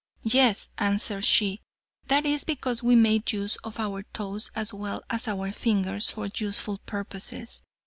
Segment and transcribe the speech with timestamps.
[0.23, 1.61] "Yes," answered she,
[2.07, 6.27] "that is because we made use of our toes as well as our fingers for
[6.37, 7.61] useful purposes.